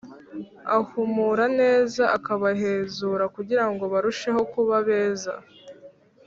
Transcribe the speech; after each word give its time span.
ahumura 0.77 1.45
neza 1.59 2.03
akabahezura 2.17 3.23
kugira 3.35 3.63
ngo 3.71 3.83
barusheho 3.93 4.41
kuba 4.53 4.75
beza 4.87 5.33